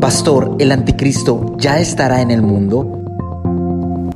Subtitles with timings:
[0.00, 2.96] Pastor, ¿el anticristo ya estará en el mundo?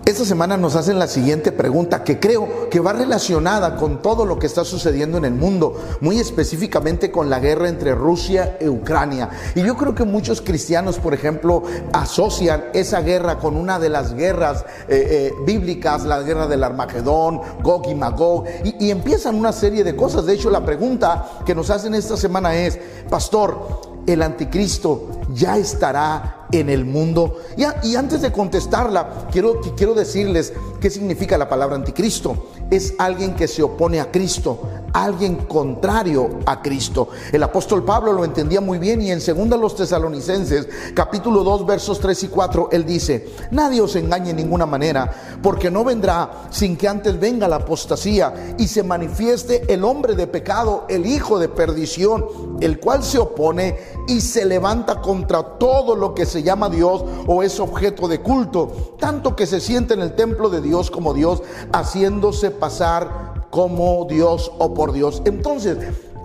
[0.07, 4.39] Esta semana nos hacen la siguiente pregunta que creo que va relacionada con todo lo
[4.39, 9.29] que está sucediendo en el mundo, muy específicamente con la guerra entre Rusia y Ucrania.
[9.55, 11.63] Y yo creo que muchos cristianos, por ejemplo,
[11.93, 17.43] asocian esa guerra con una de las guerras eh, eh, bíblicas, la guerra del Armagedón,
[17.63, 20.25] Gog y Magog, y, y empiezan una serie de cosas.
[20.25, 22.79] De hecho, la pregunta que nos hacen esta semana es,
[23.11, 27.39] pastor, el anticristo ya estará en el mundo.
[27.57, 32.49] Y, antes de contestarla, quiero, quiero decirles qué significa la palabra anticristo.
[32.71, 34.61] Es alguien que se opone a Cristo,
[34.95, 37.09] alguien contrario a Cristo.
[37.33, 41.99] El apóstol Pablo lo entendía muy bien y en 2 los tesalonicenses, capítulo 2, versos
[42.01, 45.13] 3 y 4, él dice, nadie os engañe en ninguna manera,
[45.43, 50.29] porque no vendrá sin que antes venga la apostasía y se manifieste el hombre de
[50.29, 52.25] pecado, el hijo de perdición,
[52.61, 53.77] el cual se opone
[54.07, 58.95] y se levanta contra todo lo que se llama Dios o es objeto de culto,
[59.01, 64.51] tanto que se siente en el templo de Dios como Dios, haciéndose pasar como Dios
[64.59, 65.23] o por Dios.
[65.27, 65.79] Entonces,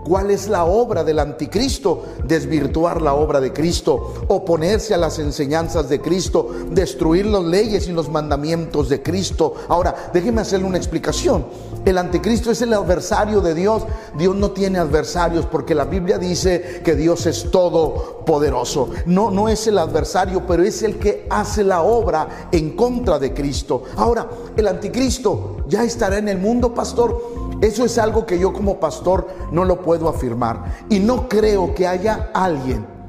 [0.09, 2.03] ¿Cuál es la obra del anticristo?
[2.25, 7.91] Desvirtuar la obra de Cristo, oponerse a las enseñanzas de Cristo, destruir las leyes y
[7.91, 9.53] los mandamientos de Cristo.
[9.67, 11.45] Ahora, déjeme hacerle una explicación.
[11.85, 13.83] El anticristo es el adversario de Dios.
[14.17, 18.89] Dios no tiene adversarios porque la Biblia dice que Dios es todopoderoso.
[19.05, 23.31] No, no es el adversario, pero es el que hace la obra en contra de
[23.31, 23.83] Cristo.
[23.95, 27.38] Ahora, el anticristo ya estará en el mundo, pastor.
[27.61, 30.85] Eso es algo que yo como pastor no lo puedo afirmar.
[30.89, 32.99] Y no creo que haya alguien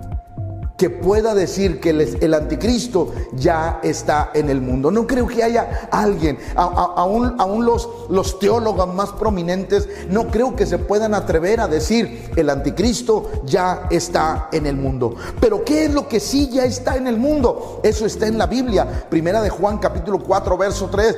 [0.81, 4.91] que pueda decir que el, anticristo ya está en el mundo.
[4.91, 10.79] No creo que haya alguien, aún, los, los teólogos más prominentes, no creo que se
[10.79, 15.15] puedan atrever a decir el anticristo ya está en el mundo.
[15.39, 17.81] Pero ¿qué es lo que sí ya está en el mundo?
[17.83, 19.05] Eso está en la Biblia.
[19.11, 21.17] Primera de Juan capítulo 4, verso 3.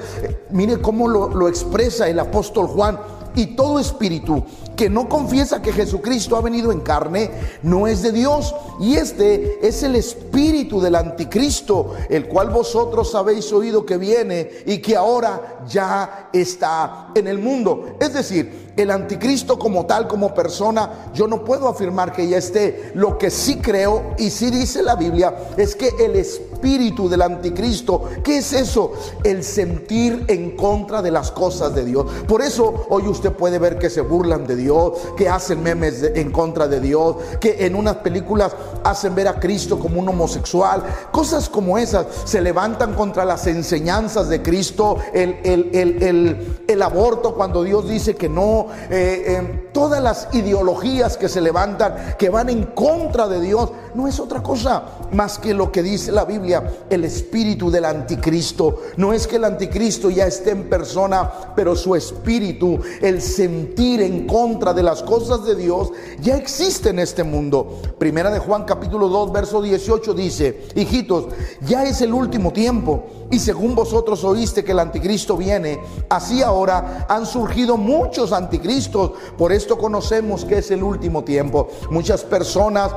[0.50, 2.98] Mire cómo lo expresa el apóstol Juan
[3.34, 4.44] y todo espíritu
[4.76, 7.30] que no confiesa que Jesucristo ha venido en carne,
[7.62, 8.54] no es de Dios.
[8.80, 14.78] Y este es el espíritu del anticristo, el cual vosotros habéis oído que viene y
[14.78, 17.96] que ahora ya está en el mundo.
[18.00, 22.92] Es decir, el anticristo como tal, como persona, yo no puedo afirmar que ya esté.
[22.94, 28.04] Lo que sí creo y sí dice la Biblia es que el espíritu del anticristo,
[28.22, 28.92] ¿qué es eso?
[29.24, 32.06] El sentir en contra de las cosas de Dios.
[32.26, 36.30] Por eso hoy usted puede ver que se burlan de Dios que hacen memes en
[36.30, 38.52] contra de Dios, que en unas películas
[38.84, 40.82] hacen ver a Cristo como un homosexual.
[41.10, 47.88] Cosas como esas se levantan contra las enseñanzas de Cristo, el, el, aborto cuando Dios
[47.88, 53.28] dice que no, eh, eh, todas las ideologías que se levantan, que van en contra
[53.28, 54.82] de Dios, no es otra cosa
[55.12, 58.80] más que lo que dice la Biblia, el espíritu del anticristo.
[58.96, 64.26] No es que el anticristo ya esté en persona, pero su espíritu, el sentir en
[64.26, 67.80] contra, de las cosas de Dios ya existe en este mundo.
[67.98, 71.26] Primera de Juan capítulo 2 verso 18 dice, hijitos,
[71.66, 77.06] ya es el último tiempo y según vosotros oíste que el anticristo viene, así ahora
[77.08, 79.12] han surgido muchos anticristos.
[79.38, 81.68] Por esto conocemos que es el último tiempo.
[81.90, 82.92] Muchas personas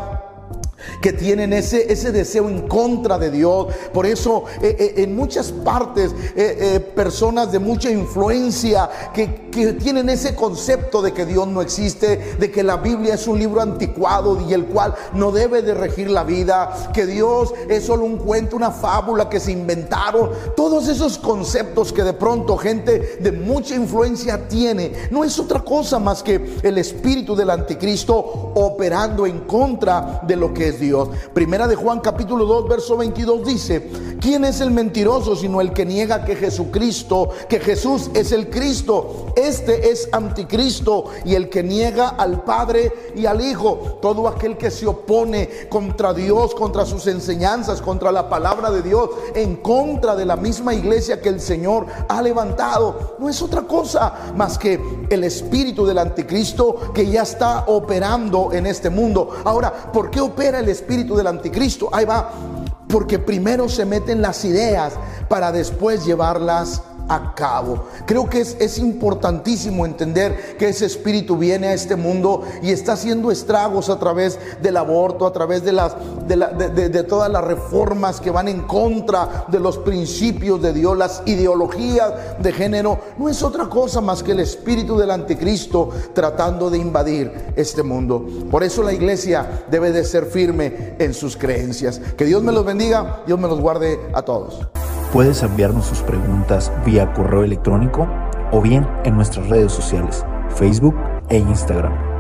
[1.02, 3.68] que tienen ese, ese deseo en contra de Dios.
[3.94, 10.10] Por eso eh, eh, en muchas partes eh, personas de mucha influencia que, que, tienen
[10.10, 14.40] ese concepto de que Dios no existe, de que la Biblia es un libro anticuado
[14.48, 18.56] y el cual no debe de regir la vida, que Dios es solo un cuento,
[18.56, 20.30] una fábula que se inventaron.
[20.56, 26.00] Todos esos conceptos que de pronto gente de mucha influencia tiene, no es otra cosa
[26.00, 28.16] más que el espíritu del anticristo
[28.56, 31.10] operando en contra de lo que es Dios.
[31.34, 33.90] Primera de Juan capítulo 2 verso 22 dice,
[34.26, 39.28] ¿quién es el mentiroso sino el que niega que Jesucristo, que Jesús es el Cristo?
[39.36, 44.00] Este es anticristo y el que niega al Padre y al Hijo.
[44.02, 49.12] Todo aquel que se opone contra Dios, contra sus enseñanzas, contra la palabra de Dios,
[49.36, 54.34] en contra de la misma iglesia que el Señor ha levantado, no es otra cosa
[54.36, 59.30] más que el espíritu del anticristo que ya está operando en este mundo.
[59.44, 61.90] Ahora, ¿por qué opera el espíritu del anticristo.
[61.92, 62.65] Ahí va.
[62.88, 64.94] Porque primero se meten las ideas
[65.28, 67.86] para después llevarlas a cabo.
[68.06, 73.32] Creo que es, importantísimo entender que ese espíritu viene a este mundo y está haciendo
[73.32, 75.96] estragos a través del aborto, a través de, las,
[76.28, 82.14] de, todas las reformas que van en contra de los principios de Dios, las ideologías
[82.40, 83.00] de género.
[83.18, 88.26] No es otra cosa más que el espíritu del anticristo tratando de invadir este mundo.
[88.50, 92.00] Por eso la iglesia debe de ser firme en sus creencias.
[92.18, 94.68] Que Dios me los bendiga, Dios me los guarde a todos.
[95.14, 98.08] Puedes enviarnos sus preguntas vía correo electrónico
[98.52, 100.96] o bien en nuestras redes sociales, Facebook
[101.30, 102.15] e Instagram.